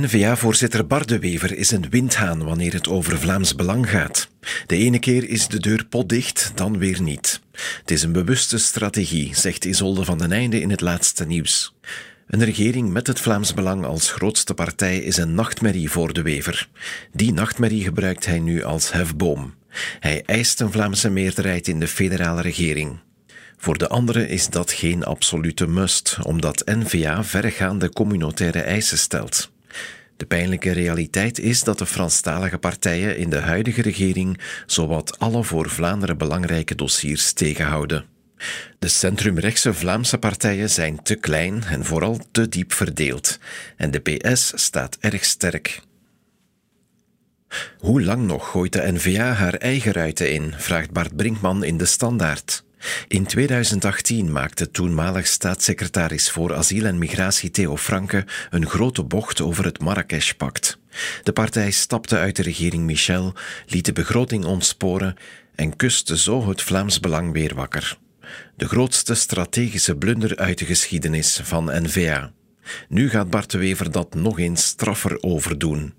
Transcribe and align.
N-VA-voorzitter 0.00 0.86
Bart 0.86 1.08
de 1.08 1.18
Wever 1.18 1.56
is 1.56 1.70
een 1.70 1.90
windhaan 1.90 2.44
wanneer 2.44 2.72
het 2.72 2.88
over 2.88 3.18
Vlaams 3.18 3.54
belang 3.54 3.90
gaat. 3.90 4.28
De 4.66 4.76
ene 4.76 4.98
keer 4.98 5.28
is 5.28 5.48
de 5.48 5.60
deur 5.60 5.84
potdicht, 5.84 6.52
dan 6.54 6.78
weer 6.78 7.02
niet. 7.02 7.40
Het 7.80 7.90
is 7.90 8.02
een 8.02 8.12
bewuste 8.12 8.58
strategie, 8.58 9.34
zegt 9.34 9.64
Isolde 9.64 10.04
van 10.04 10.18
den 10.18 10.32
Einde 10.32 10.60
in 10.60 10.70
het 10.70 10.80
laatste 10.80 11.26
nieuws. 11.26 11.74
Een 12.26 12.44
regering 12.44 12.90
met 12.90 13.06
het 13.06 13.20
Vlaams 13.20 13.54
Belang 13.54 13.84
als 13.84 14.10
grootste 14.10 14.54
partij 14.54 14.98
is 14.98 15.16
een 15.16 15.34
nachtmerrie 15.34 15.90
voor 15.90 16.12
de 16.12 16.22
Wever. 16.22 16.68
Die 17.12 17.32
nachtmerrie 17.32 17.82
gebruikt 17.82 18.26
hij 18.26 18.38
nu 18.38 18.62
als 18.62 18.92
hefboom. 18.92 19.54
Hij 20.00 20.22
eist 20.26 20.60
een 20.60 20.72
Vlaamse 20.72 21.10
meerderheid 21.10 21.68
in 21.68 21.80
de 21.80 21.88
federale 21.88 22.42
regering. 22.42 22.98
Voor 23.56 23.78
de 23.78 23.88
anderen 23.88 24.28
is 24.28 24.48
dat 24.48 24.72
geen 24.72 25.04
absolute 25.04 25.66
must, 25.66 26.18
omdat 26.22 26.62
N-VA 26.64 27.24
verregaande 27.24 27.90
communautaire 27.90 28.60
eisen 28.60 28.98
stelt. 28.98 29.52
De 30.16 30.26
pijnlijke 30.26 30.70
realiteit 30.70 31.38
is 31.38 31.62
dat 31.62 31.78
de 31.78 31.86
Franstalige 31.86 32.58
partijen 32.58 33.16
in 33.16 33.30
de 33.30 33.38
huidige 33.38 33.82
regering 33.82 34.40
zowat 34.66 35.18
alle 35.18 35.44
voor 35.44 35.70
Vlaanderen 35.70 36.18
belangrijke 36.18 36.74
dossiers 36.74 37.32
tegenhouden. 37.32 38.04
De 38.78 38.88
centrumrechtse 38.88 39.74
Vlaamse 39.74 40.18
partijen 40.18 40.70
zijn 40.70 41.02
te 41.02 41.14
klein 41.14 41.64
en 41.64 41.84
vooral 41.84 42.18
te 42.30 42.48
diep 42.48 42.72
verdeeld. 42.72 43.38
En 43.76 43.90
de 43.90 43.98
PS 43.98 44.52
staat 44.54 44.96
erg 45.00 45.24
sterk. 45.24 45.80
Hoe 47.78 48.02
lang 48.02 48.26
nog 48.26 48.50
gooit 48.50 48.72
de 48.72 48.92
NVA 48.92 49.32
haar 49.32 49.54
eigen 49.54 49.92
ruiten 49.92 50.32
in? 50.32 50.54
vraagt 50.56 50.90
Bart 50.90 51.16
Brinkman 51.16 51.64
in 51.64 51.76
de 51.76 51.84
Standaard. 51.84 52.64
In 53.08 53.26
2018 53.26 54.32
maakte 54.32 54.70
toenmalig 54.70 55.26
staatssecretaris 55.26 56.30
voor 56.30 56.54
asiel 56.54 56.84
en 56.84 56.98
migratie 56.98 57.50
Theo 57.50 57.76
Franke 57.76 58.24
een 58.50 58.66
grote 58.66 59.02
bocht 59.02 59.40
over 59.40 59.64
het 59.64 59.80
Marrakesh-pact. 59.80 60.78
De 61.22 61.32
partij 61.32 61.70
stapte 61.70 62.16
uit 62.16 62.36
de 62.36 62.42
regering 62.42 62.84
Michel, 62.84 63.34
liet 63.66 63.84
de 63.84 63.92
begroting 63.92 64.44
ontsporen 64.44 65.16
en 65.54 65.76
kuste 65.76 66.18
zo 66.18 66.48
het 66.48 66.62
Vlaams 66.62 67.00
Belang 67.00 67.32
weer 67.32 67.54
wakker. 67.54 67.98
De 68.56 68.68
grootste 68.68 69.14
strategische 69.14 69.96
blunder 69.96 70.36
uit 70.36 70.58
de 70.58 70.64
geschiedenis 70.64 71.40
van 71.42 71.64
N-VA. 71.64 72.32
Nu 72.88 73.10
gaat 73.10 73.30
Bart 73.30 73.50
de 73.50 73.58
Wever 73.58 73.90
dat 73.90 74.14
nog 74.14 74.38
eens 74.38 74.66
straffer 74.66 75.22
overdoen. 75.22 75.94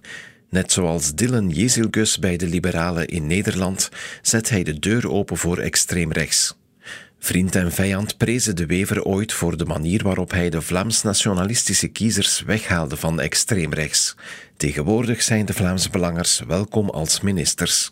Net 0.50 0.72
zoals 0.72 1.14
Dylan 1.14 1.50
Jezilgus 1.50 2.20
bij 2.20 2.38
de 2.38 2.48
Liberalen 2.48 3.08
in 3.08 3.28
Nederland 3.28 3.90
zet 4.22 4.50
hij 4.50 4.64
de 4.64 4.80
deur 4.80 5.12
open 5.12 5.38
voor 5.38 5.58
extreemrechts. 5.58 6.56
Vriend 7.26 7.56
en 7.56 7.72
vijand 7.72 8.18
prezen 8.18 8.56
de 8.56 8.66
Wever 8.66 9.04
ooit 9.04 9.34
voor 9.34 9.58
de 9.58 9.66
manier 9.66 10.04
waarop 10.04 10.32
hij 10.32 10.50
de 10.50 10.62
Vlaams-nationalistische 10.62 11.88
kiezers 11.88 12.42
weghaalde 12.42 12.98
van 12.98 13.20
extreemrechts. 13.20 14.16
Tegenwoordig 14.58 15.22
zijn 15.22 15.46
de 15.46 15.54
Vlaamse 15.54 15.90
belangers 15.90 16.42
welkom 16.48 16.90
als 16.90 17.22
ministers. 17.22 17.92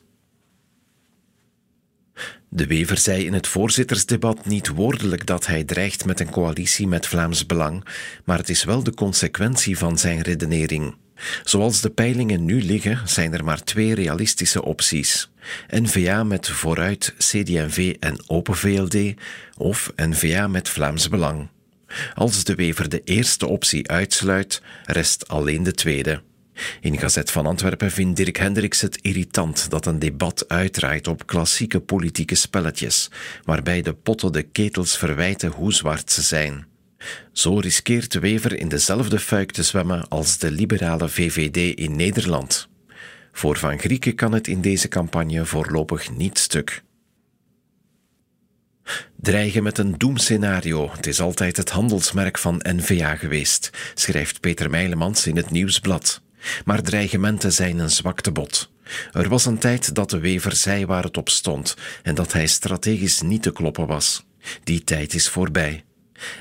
De 2.50 2.67
Wever 2.67 2.98
zei 2.98 3.26
in 3.26 3.34
het 3.34 3.48
voorzittersdebat 3.48 4.45
niet 4.45 4.67
woordelijk 4.67 5.26
dat 5.26 5.45
hij 5.45 5.64
dreigt 5.64 6.06
met 6.06 6.20
een 6.20 6.31
coalitie 6.31 6.88
met 6.88 7.08
Vlaams 7.08 7.45
Belang, 7.45 7.86
maar 8.26 8.38
het 8.38 8.50
is 8.50 8.64
wel 8.64 8.84
de 8.84 8.94
consequentie 8.94 9.78
van 9.78 9.98
zijn 9.98 10.22
redenering. 10.22 10.95
Zoals 11.44 11.81
de 11.81 11.89
peilingen 11.89 12.45
nu 12.45 12.64
liggen, 12.64 13.02
zijn 13.06 13.34
er 13.34 13.44
maar 13.44 13.64
twee 13.64 13.95
realistische 13.95 14.64
opties. 14.64 15.31
N-VA 15.67 16.23
met 16.23 16.49
Vooruit, 16.49 17.13
CD&V 17.17 17.95
en 17.99 18.23
Open 18.27 18.55
VLD 18.55 19.13
of 19.58 19.91
N-VA 19.95 20.47
met 20.47 20.69
Vlaams 20.69 21.09
Belang. 21.09 21.49
Als 22.13 22.44
de 22.44 22.55
Wever 22.55 22.89
de 22.89 23.02
eerste 23.03 23.47
optie 23.47 23.88
uitsluit, 23.88 24.61
rest 24.86 25.27
alleen 25.27 25.64
de 25.64 25.73
tweede. 25.73 26.21
In 26.81 26.97
Gazet 26.97 27.31
van 27.31 27.45
Antwerpen 27.45 27.91
vindt 27.91 28.17
Dirk 28.17 28.38
Hendricks 28.38 28.81
het 28.81 28.97
irritant 29.02 29.69
dat 29.69 29.86
een 29.86 29.99
debat 29.99 30.45
uitdraait 30.47 31.08
op 31.08 31.27
klassieke 31.27 31.80
politieke 31.80 32.36
spelletjes, 32.36 33.09
waarbij 33.44 33.81
de 33.81 33.93
potten 33.93 34.31
de 34.31 34.43
ketels 34.43 34.98
verwijten 34.98 35.49
hoe 35.49 35.73
zwart 35.73 36.11
ze 36.11 36.21
zijn. 36.21 36.65
Zo 37.31 37.58
riskeert 37.58 38.11
de 38.11 38.20
Wever 38.20 38.60
in 38.60 38.67
dezelfde 38.67 39.20
fuik 39.20 39.52
te 39.52 39.64
zwemmen 39.64 40.08
als 40.08 40.37
de 40.37 40.52
liberale 40.52 41.10
VVD 41.10 41.77
in 41.77 41.95
Nederland. 41.95 42.67
Voor 43.36 43.58
Van 43.58 43.80
Grieken 43.80 44.16
kan 44.16 44.32
het 44.32 44.48
in 44.48 44.61
deze 44.61 44.88
campagne 44.88 45.45
voorlopig 45.45 46.11
niet 46.11 46.39
stuk. 46.39 46.83
Dreigen 49.16 49.64
met 49.64 49.77
een 49.77 49.98
doemscenario. 49.98 50.89
Het 50.92 51.08
is 51.08 51.20
altijd 51.20 51.58
het 51.58 51.70
handelsmerk 51.70 52.38
van 52.38 52.61
NVA 52.64 53.16
geweest, 53.16 53.70
schrijft 53.93 54.39
Peter 54.39 54.70
Meilemans 54.70 55.27
in 55.27 55.36
het 55.36 55.49
Nieuwsblad. 55.49 56.22
Maar 56.66 56.82
dreigementen 56.82 57.54
zijn 57.54 57.80
een 57.80 57.89
zwaktebod. 57.89 58.72
Er 59.11 59.30
was 59.30 59.45
een 59.45 59.58
tijd 59.58 59.95
dat 59.95 60.10
de 60.10 60.20
wever 60.20 60.55
zei 60.55 60.86
waar 60.86 61.04
het 61.04 61.17
op 61.17 61.30
stond 61.30 61.76
en 62.04 62.16
dat 62.16 62.33
hij 62.33 62.48
strategisch 62.48 63.22
niet 63.22 63.42
te 63.42 63.52
kloppen 63.52 63.88
was. 63.88 64.26
Die 64.64 64.83
tijd 64.83 65.14
is 65.14 65.30
voorbij. 65.30 65.83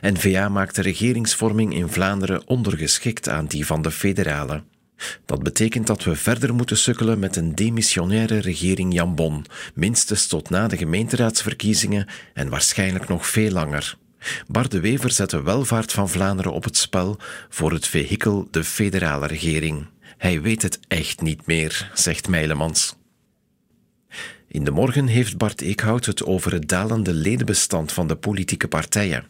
N-VA 0.00 0.48
maakt 0.48 0.74
de 0.74 0.82
regeringsvorming 0.82 1.74
in 1.74 1.88
Vlaanderen 1.88 2.46
ondergeschikt 2.46 3.28
aan 3.28 3.46
die 3.46 3.66
van 3.66 3.82
de 3.82 3.90
federale. 3.90 4.62
Dat 5.26 5.42
betekent 5.42 5.86
dat 5.86 6.04
we 6.04 6.16
verder 6.16 6.54
moeten 6.54 6.76
sukkelen 6.76 7.18
met 7.18 7.36
een 7.36 7.54
demissionaire 7.54 8.38
regering 8.38 8.94
Jan 8.94 9.14
Bon, 9.14 9.44
minstens 9.74 10.26
tot 10.26 10.50
na 10.50 10.68
de 10.68 10.76
gemeenteraadsverkiezingen 10.76 12.06
en 12.34 12.48
waarschijnlijk 12.48 13.08
nog 13.08 13.26
veel 13.26 13.50
langer. 13.50 13.96
Bart 14.46 14.70
de 14.70 14.80
Wever 14.80 15.10
zet 15.10 15.30
de 15.30 15.42
welvaart 15.42 15.92
van 15.92 16.08
Vlaanderen 16.08 16.52
op 16.52 16.64
het 16.64 16.76
spel 16.76 17.16
voor 17.48 17.72
het 17.72 17.86
vehikel 17.86 18.48
de 18.50 18.64
federale 18.64 19.26
regering. 19.26 19.86
Hij 20.18 20.40
weet 20.40 20.62
het 20.62 20.78
echt 20.88 21.20
niet 21.20 21.46
meer, 21.46 21.90
zegt 21.94 22.28
Meilemans. 22.28 22.96
In 24.48 24.64
de 24.64 24.70
morgen 24.70 25.06
heeft 25.06 25.36
Bart 25.36 25.60
Eekhout 25.60 26.06
het 26.06 26.24
over 26.24 26.52
het 26.52 26.68
dalende 26.68 27.12
ledenbestand 27.12 27.92
van 27.92 28.06
de 28.06 28.16
politieke 28.16 28.68
partijen. 28.68 29.24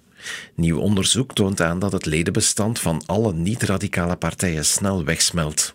Nieuw 0.55 0.78
onderzoek 0.78 1.34
toont 1.34 1.60
aan 1.60 1.78
dat 1.78 1.93
het 1.93 2.06
ledenbestand 2.06 2.78
van 2.81 3.03
alle 3.06 3.33
niet-radicale 3.33 4.16
partijen 4.16 4.65
snel 4.65 5.05
wegsmelt. 5.05 5.75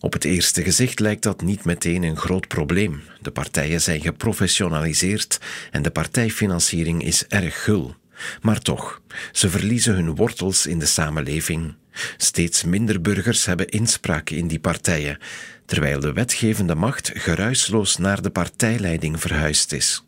Op 0.00 0.12
het 0.12 0.24
eerste 0.24 0.62
gezicht 0.62 1.00
lijkt 1.00 1.22
dat 1.22 1.42
niet 1.42 1.64
meteen 1.64 2.02
een 2.02 2.16
groot 2.16 2.48
probleem. 2.48 3.02
De 3.20 3.30
partijen 3.30 3.80
zijn 3.80 4.00
geprofessionaliseerd 4.00 5.40
en 5.70 5.82
de 5.82 5.90
partijfinanciering 5.90 7.04
is 7.04 7.26
erg 7.26 7.62
gul. 7.62 7.94
Maar 8.40 8.60
toch, 8.60 9.00
ze 9.32 9.50
verliezen 9.50 9.94
hun 9.94 10.14
wortels 10.14 10.66
in 10.66 10.78
de 10.78 10.86
samenleving. 10.86 11.74
Steeds 12.16 12.64
minder 12.64 13.00
burgers 13.00 13.44
hebben 13.44 13.68
inspraak 13.68 14.30
in 14.30 14.46
die 14.46 14.60
partijen, 14.60 15.18
terwijl 15.66 16.00
de 16.00 16.12
wetgevende 16.12 16.74
macht 16.74 17.10
geruisloos 17.14 17.96
naar 17.96 18.22
de 18.22 18.30
partijleiding 18.30 19.20
verhuisd 19.20 19.72
is. 19.72 20.04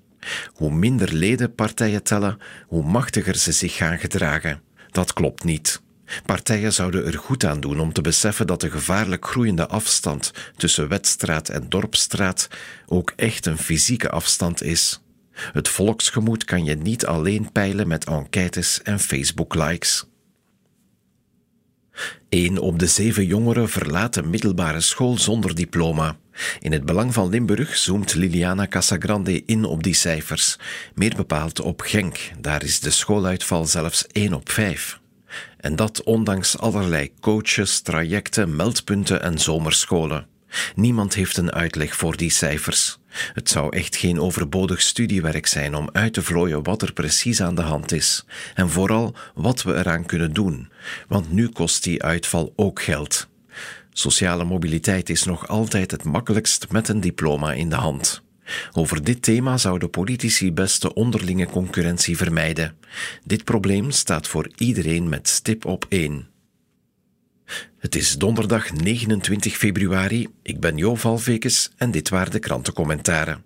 Hoe 0.54 0.74
minder 0.74 1.12
leden 1.12 1.54
partijen 1.54 2.02
tellen, 2.02 2.38
hoe 2.66 2.84
machtiger 2.84 3.36
ze 3.36 3.52
zich 3.52 3.76
gaan 3.76 3.98
gedragen. 3.98 4.62
Dat 4.90 5.12
klopt 5.12 5.44
niet. 5.44 5.82
Partijen 6.26 6.72
zouden 6.72 7.06
er 7.06 7.18
goed 7.18 7.44
aan 7.44 7.60
doen 7.60 7.80
om 7.80 7.92
te 7.92 8.00
beseffen 8.00 8.46
dat 8.46 8.60
de 8.60 8.70
gevaarlijk 8.70 9.26
groeiende 9.26 9.66
afstand 9.66 10.32
tussen 10.56 10.88
wetstraat 10.88 11.48
en 11.48 11.68
dorpstraat 11.68 12.48
ook 12.86 13.12
echt 13.16 13.46
een 13.46 13.58
fysieke 13.58 14.10
afstand 14.10 14.62
is. 14.62 15.00
Het 15.34 15.68
volksgemoed 15.68 16.44
kan 16.44 16.64
je 16.64 16.74
niet 16.74 17.06
alleen 17.06 17.52
peilen 17.52 17.88
met 17.88 18.04
enquêtes 18.04 18.82
en 18.82 19.00
Facebook-likes. 19.00 20.04
Een 22.28 22.58
op 22.58 22.78
de 22.78 22.86
zeven 22.86 23.26
jongeren 23.26 23.68
verlaat 23.68 24.14
de 24.14 24.22
middelbare 24.22 24.80
school 24.80 25.18
zonder 25.18 25.54
diploma. 25.54 26.16
In 26.60 26.72
het 26.72 26.84
belang 26.84 27.14
van 27.14 27.28
Limburg 27.28 27.76
zoomt 27.76 28.14
Liliana 28.14 28.66
Casagrande 28.66 29.42
in 29.44 29.64
op 29.64 29.82
die 29.82 29.94
cijfers. 29.94 30.56
Meer 30.94 31.14
bepaald 31.16 31.60
op 31.60 31.80
Genk. 31.80 32.30
Daar 32.40 32.62
is 32.62 32.80
de 32.80 32.90
schooluitval 32.90 33.64
zelfs 33.64 34.06
1 34.06 34.34
op 34.34 34.50
5. 34.50 35.00
En 35.56 35.76
dat 35.76 36.02
ondanks 36.02 36.58
allerlei 36.58 37.12
coaches, 37.20 37.80
trajecten, 37.80 38.56
meldpunten 38.56 39.22
en 39.22 39.38
zomerscholen. 39.38 40.33
Niemand 40.74 41.14
heeft 41.14 41.36
een 41.36 41.52
uitleg 41.52 41.96
voor 41.96 42.16
die 42.16 42.30
cijfers. 42.30 42.98
Het 43.32 43.48
zou 43.48 43.76
echt 43.76 43.96
geen 43.96 44.20
overbodig 44.20 44.80
studiewerk 44.80 45.46
zijn 45.46 45.74
om 45.74 45.88
uit 45.92 46.12
te 46.12 46.22
vlooien 46.22 46.62
wat 46.62 46.82
er 46.82 46.92
precies 46.92 47.40
aan 47.40 47.54
de 47.54 47.62
hand 47.62 47.92
is 47.92 48.24
en 48.54 48.70
vooral 48.70 49.14
wat 49.34 49.62
we 49.62 49.74
eraan 49.74 50.06
kunnen 50.06 50.32
doen, 50.32 50.70
want 51.08 51.32
nu 51.32 51.48
kost 51.48 51.82
die 51.82 52.02
uitval 52.02 52.52
ook 52.56 52.82
geld. 52.82 53.28
Sociale 53.92 54.44
mobiliteit 54.44 55.10
is 55.10 55.24
nog 55.24 55.48
altijd 55.48 55.90
het 55.90 56.04
makkelijkst 56.04 56.66
met 56.70 56.88
een 56.88 57.00
diploma 57.00 57.52
in 57.52 57.68
de 57.68 57.76
hand. 57.76 58.22
Over 58.72 59.04
dit 59.04 59.22
thema 59.22 59.58
zouden 59.58 59.90
politici 59.90 60.52
best 60.52 60.82
de 60.82 60.94
onderlinge 60.94 61.46
concurrentie 61.46 62.16
vermijden. 62.16 62.76
Dit 63.24 63.44
probleem 63.44 63.90
staat 63.90 64.28
voor 64.28 64.50
iedereen 64.56 65.08
met 65.08 65.28
stip 65.28 65.64
op 65.64 65.86
één. 65.88 66.33
Het 67.78 67.94
is 67.94 68.18
donderdag 68.18 68.72
29 68.72 69.56
februari. 69.56 70.28
Ik 70.42 70.60
ben 70.60 70.76
Jo 70.76 70.94
Valvekes 70.94 71.70
en 71.76 71.90
dit 71.90 72.08
waren 72.08 72.32
de 72.32 72.38
krantencommentaren. 72.38 73.42